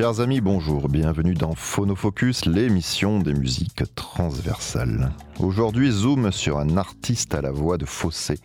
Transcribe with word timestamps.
Chers 0.00 0.20
amis, 0.20 0.40
bonjour, 0.40 0.88
bienvenue 0.88 1.34
dans 1.34 1.54
Phonofocus, 1.54 2.46
l'émission 2.46 3.18
des 3.18 3.34
musiques 3.34 3.82
transversales. 3.94 5.12
Aujourd'hui, 5.38 5.90
zoom 5.90 6.32
sur 6.32 6.58
un 6.58 6.78
artiste 6.78 7.34
à 7.34 7.42
la 7.42 7.50
voix 7.50 7.76
de 7.76 7.84
fossé, 7.84 8.38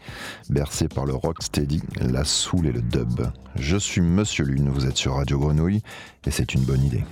bercé 0.50 0.90
par 0.90 1.06
le 1.06 1.14
rocksteady, 1.14 1.82
la 2.02 2.26
soul 2.26 2.68
et 2.68 2.74
le 2.74 2.82
dub. 2.82 3.22
Je 3.56 3.78
suis 3.78 4.02
Monsieur 4.02 4.44
Lune, 4.44 4.68
vous 4.68 4.86
êtes 4.86 4.98
sur 4.98 5.16
Radio 5.16 5.40
Grenouille, 5.40 5.82
et 6.26 6.32
c'est 6.32 6.56
une 6.56 6.66
bonne 6.66 6.84
idée. 6.84 7.06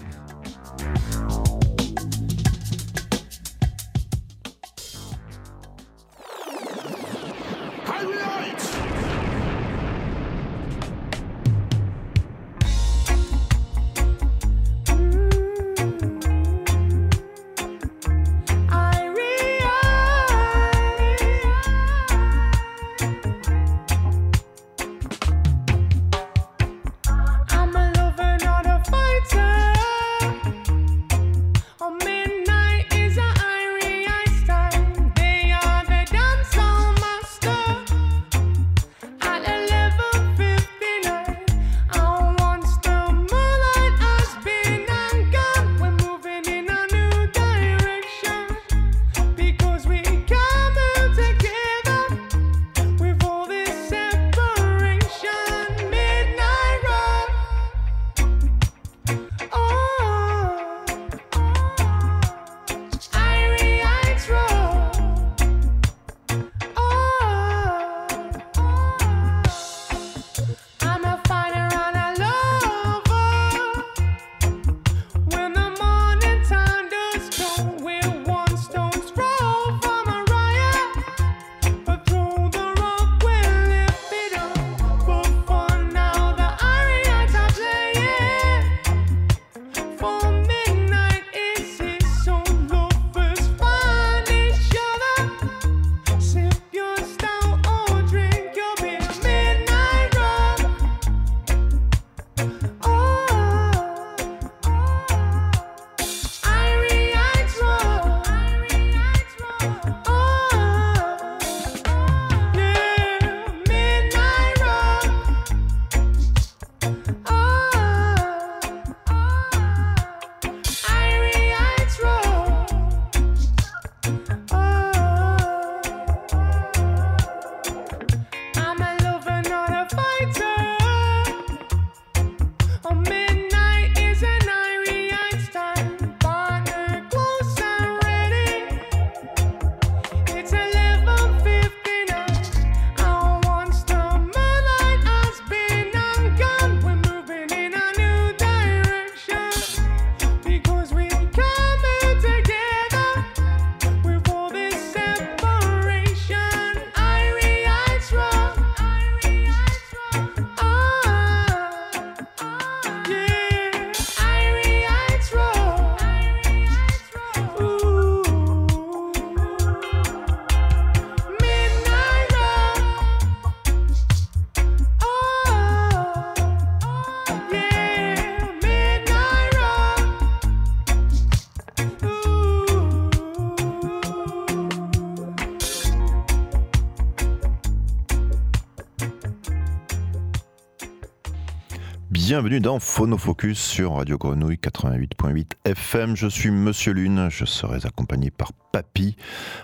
Bienvenue 192.33 192.59
dans 192.59 192.79
Phonofocus 192.79 193.59
sur 193.59 193.93
Radio 193.93 194.17
Grenouille 194.17 194.55
88.8 194.55 195.51
FM. 195.65 196.15
Je 196.15 196.25
suis 196.25 196.49
Monsieur 196.49 196.91
Lune, 196.91 197.27
je 197.29 197.45
serai 197.45 197.85
accompagné 197.85 198.31
par 198.31 198.53
Papy, 198.71 199.15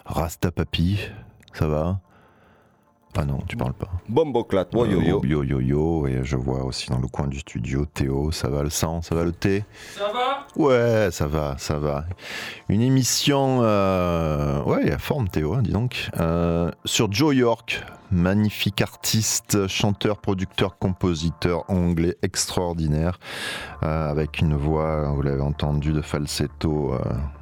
Rasta 0.06 0.52
Papy. 0.52 1.00
Ça 1.52 1.66
va? 1.66 2.00
Ah 3.22 3.25
non, 3.25 3.40
tu 3.47 3.57
parles 3.57 3.74
pas. 3.74 3.90
Bomboclat, 4.07 4.68
yo 4.72 4.85
yo. 4.85 5.22
Yo 5.25 5.44
yo 5.44 5.59
yo, 5.59 6.07
et 6.07 6.24
je 6.24 6.38
vois 6.38 6.63
aussi 6.63 6.90
dans 6.90 7.00
le 7.00 7.07
coin 7.07 7.28
du 7.28 7.40
studio 7.40 7.85
Théo, 7.85 8.31
ça 8.31 8.47
va 8.47 8.63
le 8.63 8.69
sang, 8.69 9.02
ça 9.02 9.13
va 9.13 9.25
le 9.25 9.34
thé? 9.34 9.66
Ça 9.97 10.06
va? 10.13 10.47
Ouais, 10.56 11.09
ça 11.12 11.28
va, 11.28 11.56
ça 11.58 11.79
va. 11.79 12.06
Une 12.69 12.81
émission, 12.81 13.59
euh... 13.62 14.63
ouais, 14.63 14.84
il 14.84 14.88
y 14.88 14.91
a 14.91 14.97
forme 14.97 15.28
Théo, 15.28 15.53
hein, 15.53 15.62
dis 15.62 15.72
donc, 15.72 16.09
euh, 16.18 16.72
sur 16.85 17.12
Joe 17.12 17.35
York, 17.35 17.84
magnifique 18.09 18.81
artiste, 18.81 19.68
chanteur, 19.68 20.19
producteur, 20.19 20.78
compositeur 20.78 21.69
anglais 21.69 22.16
extraordinaire, 22.22 23.19
euh, 23.84 24.09
avec 24.09 24.40
une 24.40 24.56
voix, 24.56 25.09
vous 25.09 25.24
l'avez 25.24 25.41
entendu, 25.41 25.91
de 25.91 26.02
falsetto 26.02 26.94
euh, 26.94 27.00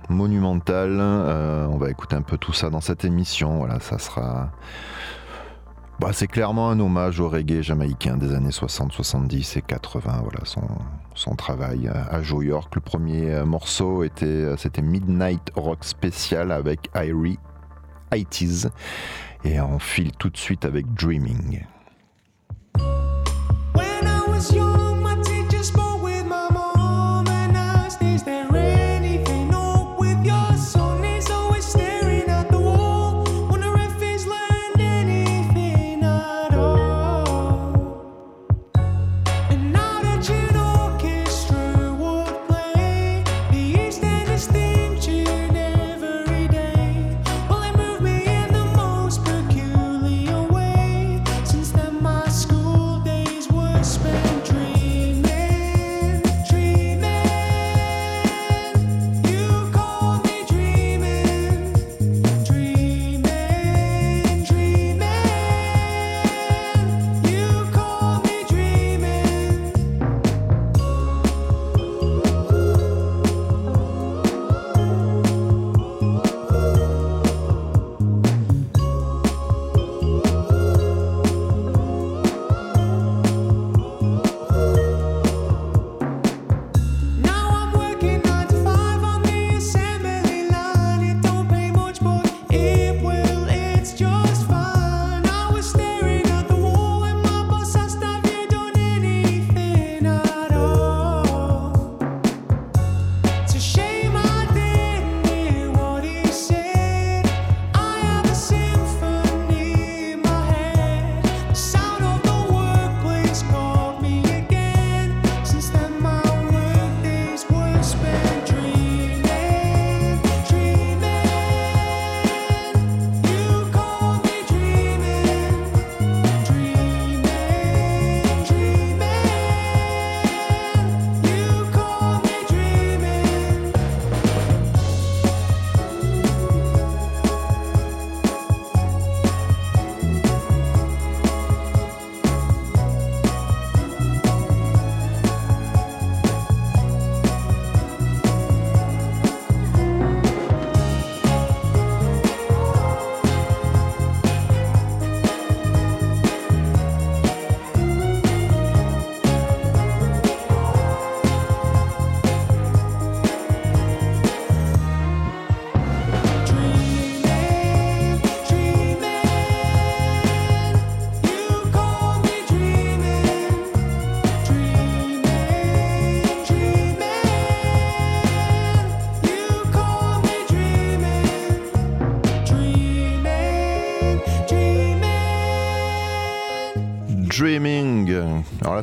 monumental. 0.10 0.98
Euh, 1.00 1.68
on 1.68 1.78
va 1.78 1.92
écouter 1.92 2.16
un 2.16 2.24
peu 2.24 2.40
tout 2.40 2.54
ça 2.54 2.72
dans 2.72 2.82
cette 2.82 3.06
émission, 3.06 3.60
voilà, 3.60 3.80
ça 3.80 4.00
sera... 4.00 4.50
Bah, 6.00 6.10
c'est 6.14 6.28
clairement 6.28 6.70
un 6.70 6.80
hommage 6.80 7.20
au 7.20 7.28
reggae 7.28 7.64
jamaïcain 7.64 8.18
des 8.18 8.34
années 8.34 8.52
60, 8.52 8.92
70 8.94 9.58
et 9.58 9.62
80. 9.62 10.22
Voilà 10.22 10.40
son, 11.16 11.36
travail 11.36 11.88
à 11.88 12.22
Joe 12.22 12.46
York. 12.46 12.76
Le 12.76 12.82
premier 12.82 13.32
euh, 13.32 13.46
morceau 13.46 14.04
était 14.04 14.26
euh, 14.26 14.58
c'était 14.58 14.84
Midnight 14.84 15.52
Rock 15.56 15.80
Special 15.82 16.52
avec 16.52 16.90
Irie 16.96 17.40
80 18.12 18.70
et 19.44 19.60
on 19.60 19.80
file 19.80 20.12
tout 20.14 20.30
de 20.30 20.38
suite 20.38 20.66
avec 20.66 20.86
Dreaming. 20.94 21.64
dream 24.38 24.77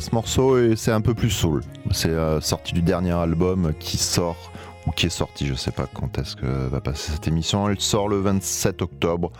ce 0.00 0.14
morceau, 0.14 0.74
c'est 0.76 0.92
un 0.92 1.00
peu 1.00 1.14
plus 1.14 1.30
soul. 1.30 1.62
C'est 1.92 2.08
euh, 2.08 2.40
sorti 2.40 2.74
du 2.74 2.82
dernier 2.82 3.12
album 3.12 3.72
qui 3.78 3.96
sort, 3.96 4.50
ou 4.86 4.90
qui 4.90 5.06
est 5.06 5.10
sorti, 5.10 5.46
je 5.46 5.54
sais 5.54 5.70
pas 5.70 5.86
quand 5.92 6.18
est-ce 6.18 6.36
que 6.36 6.46
va 6.46 6.80
passer 6.80 7.12
cette 7.12 7.28
émission. 7.28 7.68
Elle 7.68 7.80
sort 7.80 8.08
le 8.08 8.18
27 8.18 8.82
octobre. 8.82 9.30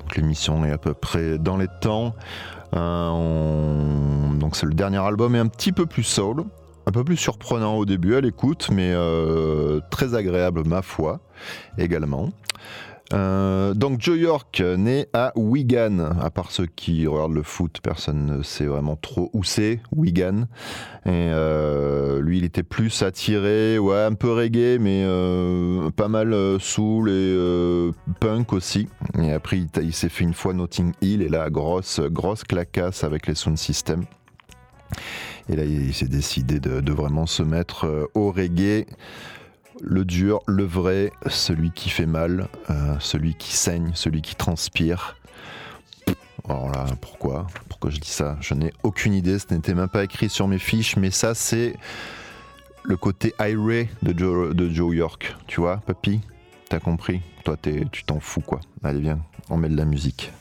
Donc 0.00 0.16
l'émission 0.16 0.64
est 0.64 0.72
à 0.72 0.78
peu 0.78 0.94
près 0.94 1.38
dans 1.38 1.56
les 1.56 1.68
temps. 1.80 2.14
Euh, 2.74 4.32
donc 4.34 4.56
c'est 4.56 4.66
le 4.66 4.74
dernier 4.74 4.98
album 4.98 5.34
et 5.34 5.38
un 5.38 5.48
petit 5.48 5.72
peu 5.72 5.86
plus 5.86 6.04
soul. 6.04 6.44
Un 6.86 6.90
peu 6.90 7.04
plus 7.04 7.16
surprenant 7.16 7.76
au 7.76 7.84
début 7.84 8.16
à 8.16 8.20
l'écoute, 8.20 8.68
mais 8.72 8.90
euh, 8.92 9.80
très 9.90 10.14
agréable 10.14 10.64
ma 10.66 10.82
foi 10.82 11.20
également. 11.78 12.30
Euh, 13.12 13.74
donc 13.74 14.00
Joe 14.00 14.18
York, 14.18 14.60
né 14.60 15.06
à 15.12 15.32
Wigan. 15.36 15.98
À 16.20 16.30
part 16.30 16.50
ceux 16.50 16.66
qui 16.66 17.06
regardent 17.06 17.34
le 17.34 17.42
foot, 17.42 17.80
personne 17.82 18.26
ne 18.26 18.42
sait 18.42 18.66
vraiment 18.66 18.96
trop 18.96 19.30
où 19.32 19.44
c'est, 19.44 19.80
Wigan. 19.94 20.46
Euh, 21.06 22.20
lui, 22.20 22.38
il 22.38 22.44
était 22.44 22.62
plus 22.62 23.02
attiré, 23.02 23.78
ouais, 23.78 24.02
un 24.02 24.14
peu 24.14 24.32
reggae, 24.32 24.78
mais 24.80 25.02
euh, 25.04 25.90
pas 25.90 26.08
mal 26.08 26.34
soul 26.60 27.10
et 27.10 27.90
punk 28.20 28.52
aussi. 28.52 28.88
Et 29.20 29.32
après, 29.32 29.64
il, 29.80 29.92
s'est 29.92 30.08
fait 30.08 30.24
une 30.24 30.34
fois 30.34 30.54
Notting 30.54 30.92
Hill, 31.00 31.22
et 31.22 31.28
là, 31.28 31.50
grosse, 31.50 32.00
grosse 32.00 32.44
clacasse 32.44 33.04
avec 33.04 33.26
les 33.26 33.34
sound 33.34 33.58
systems. 33.58 34.04
Et 35.48 35.56
là, 35.56 35.64
il 35.64 35.92
s'est 35.92 36.06
décidé 36.06 36.60
de, 36.60 36.92
vraiment 36.92 37.26
se 37.26 37.42
mettre 37.42 38.08
au 38.14 38.30
reggae 38.30 38.86
le 39.82 40.04
dur, 40.04 40.40
le 40.46 40.64
vrai, 40.64 41.12
celui 41.26 41.72
qui 41.72 41.90
fait 41.90 42.06
mal, 42.06 42.48
euh, 42.70 42.94
celui 43.00 43.34
qui 43.34 43.52
saigne, 43.52 43.90
celui 43.94 44.22
qui 44.22 44.36
transpire. 44.36 45.16
Alors 46.48 46.70
là, 46.70 46.86
pourquoi? 47.00 47.46
Pourquoi 47.68 47.90
je 47.90 47.98
dis 47.98 48.10
ça? 48.10 48.36
Je 48.40 48.54
n'ai 48.54 48.72
aucune 48.84 49.12
idée, 49.12 49.38
ce 49.38 49.52
n'était 49.52 49.74
même 49.74 49.88
pas 49.88 50.04
écrit 50.04 50.28
sur 50.28 50.46
mes 50.46 50.58
fiches, 50.58 50.96
mais 50.96 51.10
ça 51.10 51.34
c'est 51.34 51.76
le 52.84 52.96
côté 52.96 53.34
iré 53.40 53.90
de 54.02 54.16
Joe, 54.16 54.54
de 54.54 54.70
Joe 54.70 54.94
York. 54.94 55.36
Tu 55.46 55.60
vois, 55.60 55.78
papy? 55.78 56.20
T'as 56.68 56.80
compris? 56.80 57.20
Toi, 57.44 57.56
tu 57.90 58.04
t'en 58.04 58.20
fous 58.20 58.40
quoi. 58.40 58.60
Allez, 58.82 59.00
viens, 59.00 59.18
on 59.50 59.56
met 59.56 59.68
de 59.68 59.76
la 59.76 59.84
musique. 59.84 60.32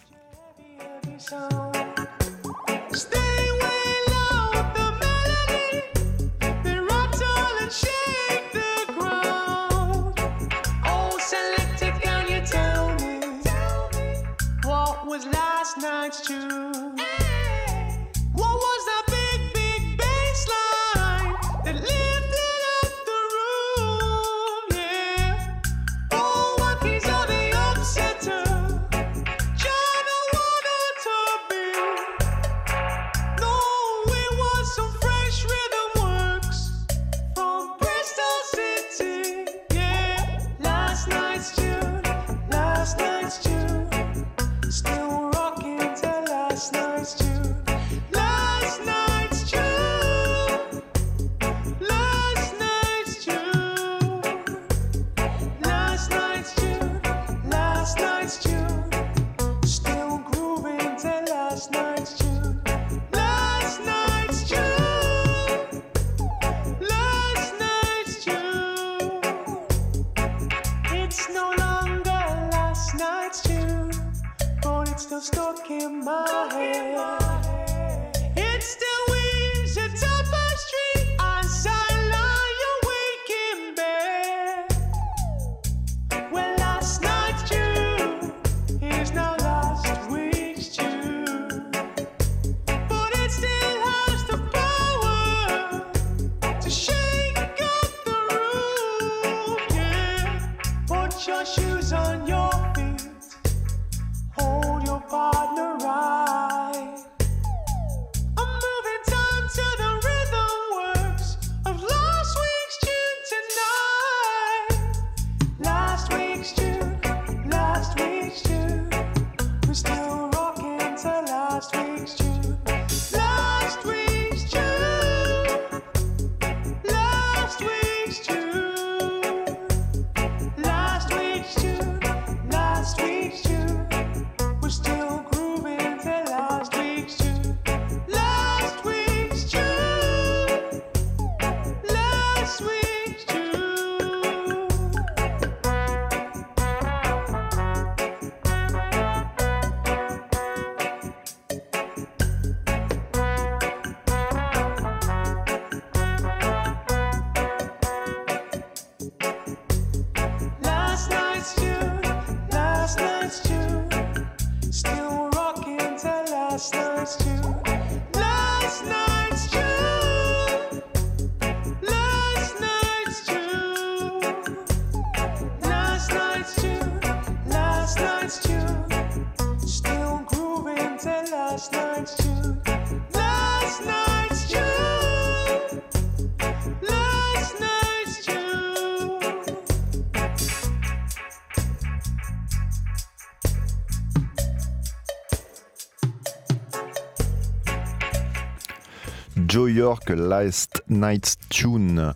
Joe 199.48 199.72
York, 199.72 200.10
Last 200.10 200.84
Night's 200.90 201.38
Tune. 201.50 202.14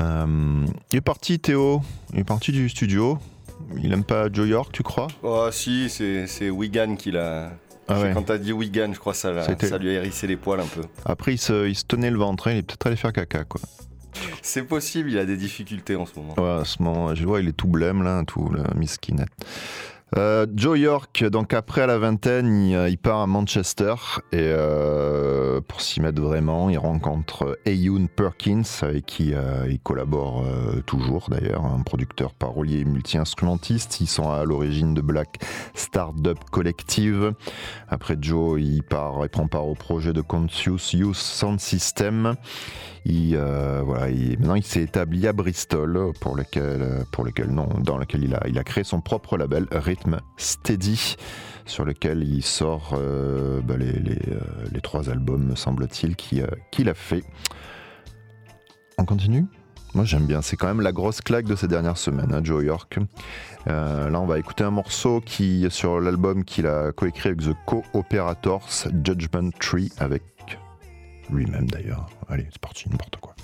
Euh, 0.00 0.66
il 0.90 0.96
est 0.96 1.00
parti, 1.00 1.38
Théo. 1.38 1.82
Il 2.12 2.20
est 2.20 2.24
parti 2.24 2.52
du 2.52 2.68
studio. 2.68 3.18
Il 3.82 3.92
aime 3.92 4.04
pas 4.04 4.30
Joe 4.32 4.48
York, 4.48 4.70
tu 4.72 4.82
crois? 4.82 5.08
Oh, 5.22 5.48
si, 5.50 5.88
c'est 5.88 6.50
Wigan 6.50 6.96
qui 6.96 7.10
l'a. 7.10 7.50
Ah 7.88 8.00
ouais. 8.00 8.12
Quand 8.14 8.22
t'as 8.22 8.38
dit 8.38 8.52
Wigan, 8.52 8.92
je 8.92 8.98
crois 8.98 9.12
que 9.12 9.18
ça, 9.18 9.42
ça 9.44 9.78
lui 9.78 9.90
a 9.90 9.92
hérissé 9.94 10.26
les 10.26 10.36
poils 10.36 10.60
un 10.60 10.66
peu. 10.66 10.82
Après, 11.04 11.34
il 11.34 11.38
se, 11.38 11.68
il 11.68 11.74
se 11.74 11.84
tenait 11.84 12.10
le 12.10 12.18
ventre, 12.18 12.48
hein. 12.48 12.52
il 12.52 12.58
est 12.58 12.62
peut-être 12.62 12.86
allé 12.86 12.96
faire 12.96 13.12
caca, 13.12 13.44
quoi. 13.44 13.60
C'est 14.40 14.62
possible, 14.62 15.10
il 15.10 15.18
a 15.18 15.24
des 15.24 15.36
difficultés 15.36 15.96
en 15.96 16.06
ce 16.06 16.12
moment. 16.16 16.34
Ouais, 16.36 16.60
en 16.60 16.64
ce 16.64 16.82
moment, 16.82 17.14
je 17.14 17.24
vois, 17.24 17.40
il 17.40 17.48
est 17.48 17.56
tout 17.56 17.66
blême, 17.66 18.02
là, 18.02 18.22
tout, 18.26 18.50
la 18.52 18.72
miskinette. 18.74 19.30
Euh, 20.18 20.46
Joe 20.54 20.78
York, 20.78 21.24
donc 21.24 21.54
après 21.54 21.86
la 21.86 21.96
vingtaine, 21.96 22.66
il, 22.66 22.74
euh, 22.74 22.94
part 23.02 23.20
à 23.20 23.26
Manchester 23.26 23.94
et 24.30 24.36
euh, 24.40 25.62
pour 25.66 25.80
s'y 25.80 26.02
mettre 26.02 26.20
vraiment, 26.20 26.68
il 26.68 26.76
rencontre 26.76 27.58
Ayun 27.64 28.06
Perkins 28.14 28.62
avec 28.82 29.06
qui 29.06 29.32
il 29.68 29.80
collabore 29.80 30.44
toujours 30.86 31.28
d'ailleurs, 31.30 31.64
un 31.64 31.82
producteur 31.82 32.34
parolier 32.34 32.84
multi-instrumentiste. 32.84 34.00
Ils 34.00 34.06
sont 34.06 34.30
à 34.30 34.44
l'origine 34.44 34.92
de 34.94 35.00
Black 35.00 35.38
Startup 35.74 36.38
Collective. 36.50 37.32
Après 37.88 38.16
Joe, 38.20 38.60
il 38.60 38.82
part, 38.82 39.20
il 39.22 39.28
prend 39.30 39.46
part 39.46 39.66
au 39.66 39.74
projet 39.74 40.12
de 40.12 40.20
Conscious 40.20 40.92
Youth 40.92 41.16
Sound 41.16 41.58
System. 41.58 42.36
Il, 43.04 43.34
euh, 43.34 43.82
voilà, 43.84 44.06
maintenant, 44.38 44.54
il 44.54 44.62
s'est 44.62 44.82
établi 44.82 45.26
à 45.26 45.32
Bristol, 45.32 46.12
pour 46.20 46.36
lequel, 46.36 47.04
pour 47.10 47.24
lequel 47.24 47.48
non, 47.48 47.68
dans 47.80 47.98
lequel 47.98 48.24
il 48.24 48.34
a, 48.34 48.42
il 48.46 48.58
a 48.58 48.64
créé 48.64 48.84
son 48.84 49.00
propre 49.00 49.36
label, 49.36 49.66
Rhythm 49.72 50.20
Steady, 50.36 51.16
sur 51.66 51.84
lequel 51.84 52.22
il 52.22 52.42
sort 52.42 52.94
euh, 52.96 53.60
bah, 53.60 53.76
les, 53.76 53.92
euh, 53.92 54.80
trois 54.82 55.10
albums, 55.10 55.44
me 55.44 55.56
semble-t-il, 55.56 56.14
qu'il 56.16 56.88
a 56.88 56.94
fait. 56.94 57.24
On 58.98 59.04
continue? 59.04 59.46
Moi 59.94 60.04
j'aime 60.04 60.24
bien, 60.24 60.40
c'est 60.40 60.56
quand 60.56 60.68
même 60.68 60.80
la 60.80 60.92
grosse 60.92 61.20
claque 61.20 61.44
de 61.44 61.54
ces 61.54 61.68
dernières 61.68 61.98
semaines, 61.98 62.32
hein, 62.32 62.40
Joe 62.42 62.64
York. 62.64 62.98
là 63.66 64.18
on 64.18 64.24
va 64.24 64.38
écouter 64.38 64.64
un 64.64 64.70
morceau 64.70 65.20
qui 65.20 65.66
sur 65.68 66.00
l'album 66.00 66.44
qu'il 66.44 66.66
a 66.66 66.92
coécrit 66.92 67.28
avec 67.28 67.42
The 67.42 67.54
Co-Operators, 67.66 68.86
Judgment 69.04 69.50
Tree, 69.60 69.92
avec 69.98 70.22
lui-même 71.32 71.68
d'ailleurs. 71.68 72.08
Allez, 72.28 72.46
c'est 72.50 72.60
parti, 72.60 72.88
n'importe 72.88 73.16
quoi. 73.16 73.34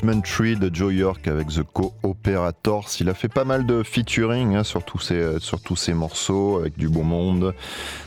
Judgment 0.00 0.22
Tree 0.22 0.56
de 0.56 0.74
Joe 0.74 0.94
York 0.94 1.28
avec 1.28 1.48
The 1.48 1.62
Co-Operators. 1.62 2.88
Il 3.00 3.10
a 3.10 3.14
fait 3.14 3.28
pas 3.28 3.44
mal 3.44 3.66
de 3.66 3.82
featuring 3.82 4.54
hein, 4.54 4.64
sur, 4.64 4.82
tous 4.82 4.98
ses, 5.00 5.92
morceaux 5.92 6.58
avec 6.58 6.78
du 6.78 6.88
beau 6.88 7.02
monde. 7.02 7.54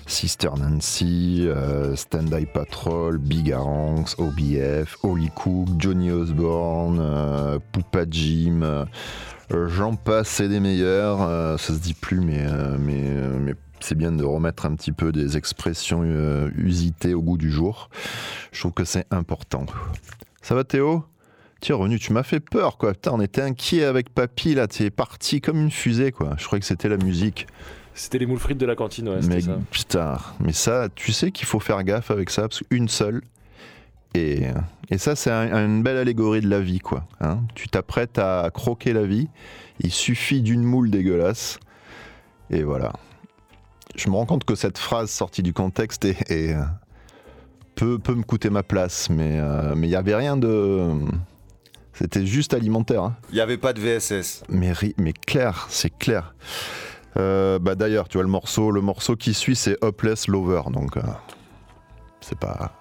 Sister 0.08 0.50
Nancy, 0.58 1.46
euh, 1.48 1.96
Stand 1.96 2.34
Eye 2.34 2.48
Patrol, 2.52 3.20
Big 3.20 3.52
Aranx, 3.52 4.16
OBF, 4.18 4.98
Holy 5.04 5.30
Cook, 5.36 5.68
Johnny 5.78 6.10
Osborne, 6.10 6.98
euh, 7.00 7.60
Jim. 8.10 8.62
Euh, 8.64 8.86
j'en 9.68 9.94
passe, 9.96 10.30
c'est 10.30 10.50
des 10.50 10.60
meilleurs. 10.60 11.60
ça 11.60 11.74
se 11.74 11.80
dit 11.80 11.94
plus, 11.94 12.22
mais, 12.22 12.48
mais 12.80 13.54
c'est 13.82 13.96
bien 13.96 14.12
de 14.12 14.24
remettre 14.24 14.66
un 14.66 14.74
petit 14.74 14.94
peu 14.94 15.12
des 15.12 15.38
expressions 15.38 16.04
usitées 16.56 17.14
au 17.14 17.22
goût 17.22 17.38
du 17.38 17.52
jour. 17.52 17.92
Je 18.52 18.62
trouve 18.62 18.74
que 18.74 18.86
c'est 18.86 19.06
important. 19.12 19.68
Ça 20.42 20.56
va 20.56 20.64
Théo? 20.64 21.06
Tiens, 21.64 21.78
Renu, 21.78 21.98
tu 21.98 22.12
m'as 22.12 22.24
fait 22.24 22.42
peur, 22.42 22.78
quoi. 22.78 22.92
Putain, 22.92 23.12
on 23.14 23.22
était 23.22 23.42
inquiet 23.42 23.86
avec 23.86 24.14
papy, 24.14 24.54
là. 24.54 24.68
Tu 24.68 24.84
es 24.84 24.90
parti 24.90 25.40
comme 25.40 25.62
une 25.62 25.72
fusée, 25.72 26.12
quoi. 26.12 26.36
Je 26.38 26.46
croyais 26.46 26.60
que 26.60 26.66
c'était 26.66 26.90
la 26.90 26.98
musique. 26.98 27.48
C'était 27.94 28.18
les 28.18 28.26
moules 28.26 28.40
frites 28.40 28.58
de 28.58 28.66
la 28.66 28.76
cantine, 28.76 29.08
ouais. 29.08 29.22
Mais 29.30 29.40
ça. 29.40 29.58
putain, 29.72 30.18
mais 30.42 30.52
ça, 30.52 30.90
tu 30.94 31.14
sais 31.14 31.32
qu'il 31.32 31.48
faut 31.48 31.62
faire 31.62 31.82
gaffe 31.86 32.12
avec 32.12 32.32
ça, 32.32 32.42
parce 32.50 32.64
qu'une 32.64 32.90
seule. 32.90 33.22
Et, 34.14 34.48
et 34.90 34.98
ça, 34.98 35.16
c'est 35.16 35.32
une 35.32 35.84
belle 35.84 35.96
allégorie 35.96 36.42
de 36.42 36.50
la 36.50 36.60
vie, 36.60 36.80
quoi. 36.80 37.06
Hein. 37.22 37.40
tu 37.56 37.70
t'apprêtes 37.70 38.20
à 38.20 38.52
croquer 38.54 38.92
la 38.92 39.06
vie, 39.06 39.30
il 39.80 39.92
suffit 39.92 40.42
d'une 40.42 40.64
moule 40.64 40.92
dégueulasse. 40.92 41.62
Et 42.50 42.64
voilà. 42.64 42.92
Je 43.96 44.10
me 44.10 44.16
rends 44.16 44.26
compte 44.26 44.44
que 44.44 44.56
cette 44.56 44.78
phrase 44.78 45.10
sortie 45.10 45.44
du 45.44 45.54
contexte 45.54 46.04
est, 46.04 46.58
peut, 47.76 48.00
peut, 48.00 48.16
me 48.16 48.24
coûter 48.24 48.50
ma 48.50 48.64
place, 48.64 49.10
mais 49.10 49.40
euh, 49.40 49.72
il 49.76 49.88
n'y 49.88 49.96
avait 49.96 50.16
rien 50.16 50.36
de 50.36 51.00
c'était 51.94 52.26
juste 52.26 52.54
alimentaire. 52.54 53.04
Hein. 53.04 53.16
Il 53.30 53.36
n'y 53.36 53.42
avait 53.42 53.58
pas 53.58 53.74
de 53.74 53.80
VSS. 53.80 54.44
Mais, 54.50 54.74
mais 54.98 55.14
clair, 55.14 55.68
c'est 55.70 55.96
clair. 55.98 56.34
Euh, 57.18 57.60
bah 57.60 57.76
d'ailleurs, 57.76 58.08
tu 58.08 58.18
vois 58.18 58.24
le 58.24 58.30
morceau, 58.30 58.72
le 58.72 58.82
morceau 58.82 59.16
qui 59.16 59.34
suit, 59.34 59.56
c'est 59.56 59.78
Hopeless 59.84 60.28
Lover, 60.28 60.64
donc 60.72 60.98
euh, 60.98 61.02
c'est 62.22 62.38
pas 62.38 62.72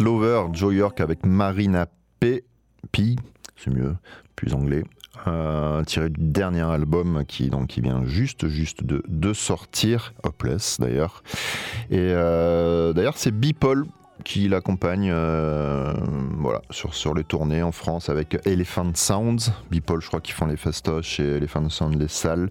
Lover, 0.00 0.46
Joe 0.52 0.74
York 0.74 1.00
avec 1.00 1.26
Marina 1.26 1.86
P. 2.20 2.44
P, 2.92 3.16
c'est 3.56 3.70
mieux, 3.70 3.96
plus 4.36 4.54
anglais. 4.54 4.84
Euh, 5.26 5.82
tiré 5.84 6.08
du 6.08 6.20
dernier 6.20 6.62
album 6.62 7.24
qui, 7.26 7.50
vient 7.80 8.04
juste, 8.04 8.48
juste 8.48 8.84
de, 8.84 9.02
de 9.08 9.32
sortir, 9.32 10.14
Hopeless 10.22 10.78
d'ailleurs. 10.80 11.22
Et 11.90 11.98
euh, 11.98 12.92
d'ailleurs, 12.92 13.18
c'est 13.18 13.30
Bipol 13.30 13.86
qui 14.24 14.48
l'accompagne 14.48 15.10
euh, 15.12 15.92
voilà, 16.38 16.62
sur, 16.70 16.94
sur 16.94 17.14
les 17.14 17.24
tournées 17.24 17.62
en 17.62 17.72
France 17.72 18.08
avec 18.08 18.38
Elephant 18.46 18.92
Sounds. 18.94 19.52
Bipol, 19.70 20.00
je 20.00 20.08
crois 20.08 20.20
qu'ils 20.20 20.34
font 20.34 20.46
les 20.46 20.56
festoches 20.56 21.20
et 21.20 21.36
Elephant 21.36 21.68
Sounds 21.68 21.96
les 21.98 22.08
salles. 22.08 22.50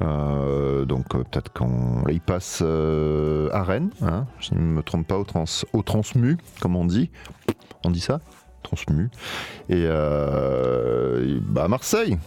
Euh, 0.00 0.84
donc 0.84 1.14
euh, 1.14 1.24
peut-être 1.24 1.52
qu'on 1.52 2.04
il 2.08 2.20
passe 2.20 2.62
à 2.62 3.62
Rennes, 3.62 3.90
hein, 4.02 4.26
je 4.38 4.54
ne 4.54 4.60
me 4.60 4.82
trompe 4.82 5.06
pas, 5.06 5.18
au, 5.18 5.24
trans, 5.24 5.44
au 5.72 5.82
Transmu, 5.82 6.36
comme 6.60 6.76
on 6.76 6.84
dit. 6.84 7.10
On 7.84 7.90
dit 7.90 8.00
ça? 8.00 8.20
Transmu. 8.62 9.10
Et 9.68 9.86
bah, 9.86 11.64
à 11.64 11.68
Marseille. 11.68 12.18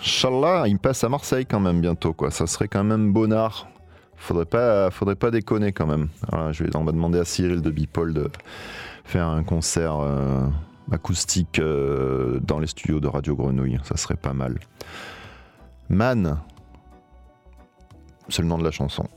Inch'Allah, 0.00 0.64
il 0.66 0.78
passe 0.78 1.04
à 1.04 1.10
Marseille 1.10 1.44
quand 1.44 1.60
même 1.60 1.80
bientôt. 1.80 2.14
Quoi. 2.14 2.30
Ça 2.30 2.46
serait 2.46 2.68
quand 2.68 2.84
même 2.84 3.12
bonnard. 3.12 3.68
Faudrait 4.20 4.44
pas, 4.44 4.90
faudrait 4.90 5.16
pas 5.16 5.30
déconner 5.30 5.72
quand 5.72 5.86
même. 5.86 6.08
je 6.52 6.62
vais, 6.62 6.76
on 6.76 6.84
va 6.84 6.92
demander 6.92 7.18
à 7.18 7.24
Cyril 7.24 7.62
de 7.62 7.70
Bipol 7.70 8.14
de 8.14 8.30
faire 9.04 9.26
un 9.26 9.42
concert 9.42 9.96
acoustique 10.92 11.60
dans 11.60 12.58
les 12.60 12.66
studios 12.66 13.00
de 13.00 13.08
Radio 13.08 13.34
Grenouille. 13.34 13.80
Ça 13.82 13.96
serait 13.96 14.16
pas 14.16 14.34
mal. 14.34 14.58
Man, 15.88 16.38
c'est 18.28 18.42
le 18.42 18.48
nom 18.48 18.58
de 18.58 18.64
la 18.64 18.70
chanson. 18.70 19.08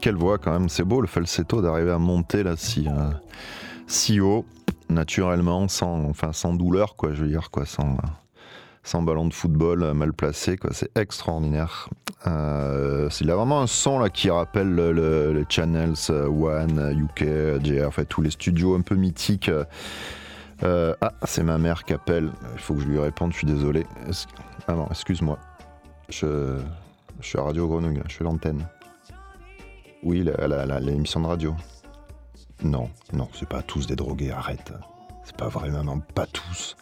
Quelle 0.00 0.16
voix 0.16 0.38
quand 0.38 0.52
même, 0.52 0.68
c'est 0.68 0.84
beau 0.84 1.00
le 1.00 1.06
falsetto 1.06 1.60
d'arriver 1.60 1.90
à 1.90 1.98
monter 1.98 2.42
là 2.42 2.54
si, 2.56 2.88
euh, 2.88 3.10
si 3.86 4.20
haut, 4.20 4.44
naturellement, 4.88 5.68
sans, 5.68 6.04
enfin, 6.04 6.32
sans 6.32 6.54
douleur, 6.54 6.96
quoi, 6.96 7.12
je 7.12 7.22
veux 7.22 7.28
dire, 7.28 7.50
quoi, 7.50 7.66
sans, 7.66 7.96
sans 8.82 9.02
ballon 9.02 9.26
de 9.26 9.34
football 9.34 9.92
mal 9.92 10.12
placé, 10.12 10.56
quoi, 10.56 10.70
c'est 10.72 10.96
extraordinaire. 10.96 11.88
Euh, 12.26 13.10
il 13.20 13.30
a 13.30 13.36
vraiment 13.36 13.60
un 13.60 13.66
son 13.66 13.98
là 13.98 14.08
qui 14.08 14.30
rappelle 14.30 14.74
les 14.74 15.44
channels 15.48 15.94
euh, 16.08 16.26
One, 16.26 16.96
UK, 16.98 17.62
JR, 17.62 17.92
fait 17.92 18.06
tous 18.06 18.22
les 18.22 18.30
studios 18.30 18.74
un 18.74 18.80
peu 18.80 18.94
mythiques. 18.94 19.50
Euh, 20.62 20.94
ah, 21.00 21.12
c'est 21.24 21.42
ma 21.42 21.58
mère 21.58 21.84
qui 21.84 21.92
appelle. 21.92 22.30
Il 22.54 22.60
faut 22.60 22.74
que 22.74 22.80
je 22.80 22.86
lui 22.86 22.98
réponde, 22.98 23.32
je 23.32 23.38
suis 23.38 23.46
désolé. 23.46 23.86
Ah 24.66 24.74
non, 24.74 24.86
excuse-moi. 24.88 25.38
Je, 26.08 26.58
je 27.20 27.26
suis 27.26 27.38
à 27.38 27.42
Radio 27.42 27.68
Grenouille, 27.68 28.00
je 28.08 28.16
fais 28.16 28.24
l'antenne. 28.24 28.66
Oui, 30.04 30.22
l'émission 30.82 31.20
de 31.20 31.26
radio. 31.26 31.54
Non, 32.62 32.90
non, 33.14 33.28
c'est 33.32 33.48
pas 33.48 33.62
tous 33.62 33.86
des 33.86 33.96
drogués, 33.96 34.30
arrête. 34.30 34.72
C'est 35.24 35.36
pas 35.36 35.48
vraiment 35.48 35.98
pas 35.98 36.26
tous. 36.26 36.76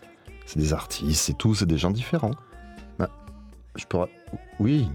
C'est 0.45 0.59
des 0.59 0.73
artistes, 0.73 1.23
c'est 1.23 1.39
tous, 1.39 1.55
c'est 1.55 1.67
des 1.67 1.79
gens 1.79 1.93
différents. 1.93 2.33
Bah, 2.99 3.09
je 3.77 3.85
pourrais. 3.87 4.11
Oui, 4.59 4.89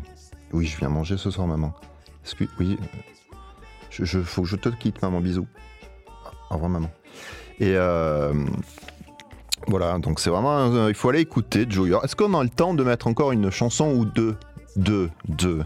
oui, 0.52 0.66
je 0.66 0.78
viens 0.78 0.90
manger 0.90 1.16
ce 1.16 1.32
soir, 1.32 1.48
maman. 1.48 1.74
Oui. 2.60 2.78
Je, 3.90 4.04
je, 4.04 4.20
faut 4.20 4.42
que 4.42 4.48
je 4.50 4.58
te 4.58 4.70
quitte, 4.70 5.02
maman. 5.02 5.22
Bisous. 5.22 5.48
Au 6.50 6.56
revoir, 6.56 6.70
maman. 6.70 6.92
Et 7.60 7.76
euh, 7.76 8.34
voilà, 9.68 9.98
donc 10.00 10.20
c'est 10.20 10.30
vraiment. 10.30 10.88
il 10.90 10.96
faut 10.96 11.10
aller 11.10 11.22
écouter 11.22 11.66
Joe 11.70 11.88
York. 11.88 12.04
Est-ce 12.04 12.16
qu'on 12.16 12.34
a 12.38 12.44
le 12.44 12.50
temps 12.50 12.74
de 12.74 12.84
mettre 12.84 13.08
encore 13.08 13.32
une 13.32 13.50
chanson 13.50 13.90
ou 13.92 14.04
deux? 14.04 14.36
Deux, 14.78 15.10
deux. 15.28 15.64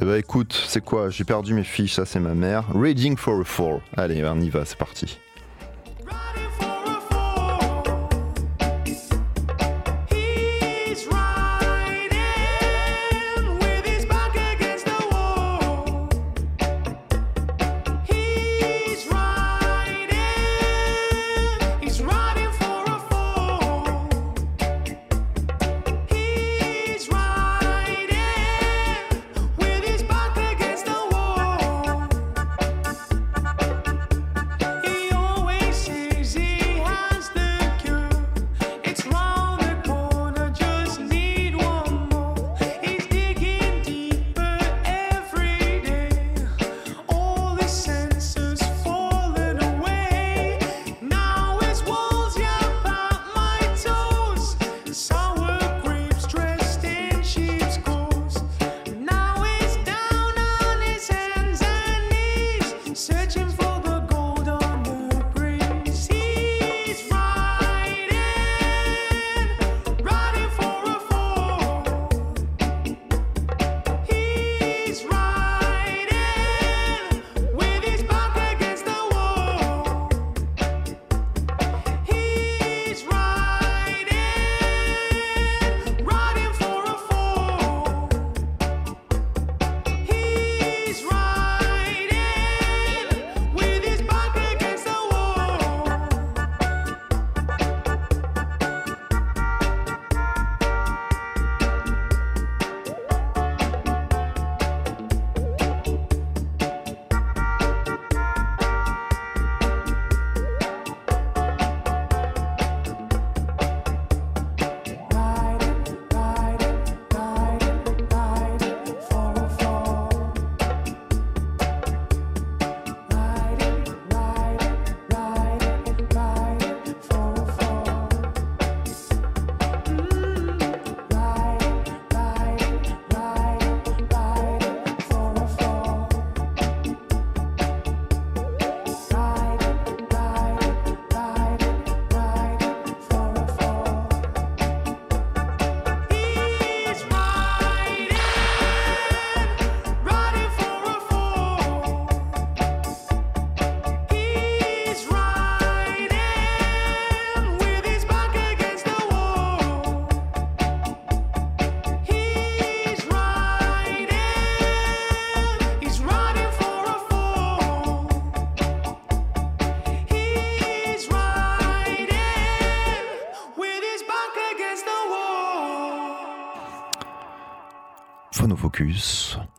Eh 0.00 0.04
ben 0.04 0.16
écoute, 0.16 0.60
c'est 0.66 0.84
quoi? 0.84 1.10
J'ai 1.10 1.24
perdu 1.24 1.54
mes 1.54 1.64
fiches, 1.64 1.94
ça 1.94 2.06
c'est 2.06 2.20
ma 2.20 2.34
mère. 2.34 2.64
Reading 2.74 3.16
for 3.16 3.40
a 3.40 3.44
Fall. 3.44 3.80
Allez, 3.96 4.24
on 4.24 4.40
y 4.40 4.50
va, 4.50 4.64
c'est 4.64 4.78
parti. 4.78 5.18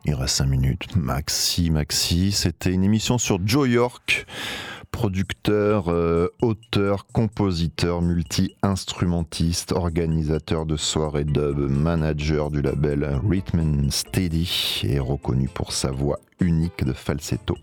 Il 0.05 0.13
reste 0.13 0.35
5 0.37 0.45
minutes. 0.45 0.95
Maxi, 0.95 1.69
Maxi. 1.71 2.31
C'était 2.31 2.71
une 2.71 2.85
émission 2.85 3.17
sur 3.17 3.39
Joe 3.45 3.67
York, 3.67 4.25
producteur, 4.91 5.89
euh, 5.89 6.29
auteur, 6.41 7.05
compositeur, 7.07 8.01
multi-instrumentiste, 8.01 9.73
organisateur 9.73 10.65
de 10.65 10.77
soirées 10.77 11.25
dub, 11.25 11.57
manager 11.69 12.49
du 12.49 12.61
label 12.61 13.19
Rhythm 13.29 13.91
Steady 13.91 14.81
et 14.83 14.99
reconnu 14.99 15.49
pour 15.49 15.73
sa 15.73 15.91
voix 15.91 16.19
unique 16.39 16.85
de 16.85 16.93
falsetto. 16.93 17.57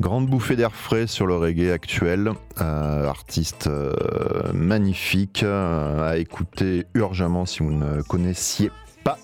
Grande 0.00 0.26
bouffée 0.26 0.56
d'air 0.56 0.74
frais 0.74 1.06
sur 1.06 1.26
le 1.26 1.36
reggae 1.36 1.70
actuel, 1.70 2.32
euh, 2.60 3.06
artiste 3.06 3.68
euh, 3.68 4.52
magnifique 4.52 5.44
à 5.44 6.16
écouter 6.16 6.86
urgemment 6.94 7.46
si 7.46 7.60
vous 7.60 7.72
ne 7.72 8.02
connaissiez 8.02 8.72
pas. 9.04 9.18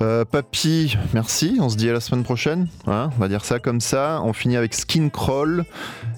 Euh, 0.00 0.24
papy, 0.24 0.96
merci. 1.12 1.58
On 1.60 1.68
se 1.68 1.76
dit 1.76 1.90
à 1.90 1.92
la 1.92 2.00
semaine 2.00 2.22
prochaine. 2.22 2.68
Hein 2.86 3.10
on 3.16 3.20
va 3.20 3.28
dire 3.28 3.44
ça 3.44 3.58
comme 3.58 3.80
ça. 3.80 4.20
On 4.22 4.32
finit 4.32 4.56
avec 4.56 4.74
Skin 4.74 5.08
Crawl 5.08 5.64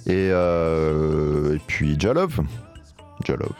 et, 0.06 0.28
euh, 0.32 1.56
et 1.56 1.60
puis 1.66 1.98
Jalove. 1.98 2.40
Jalove. 3.24 3.54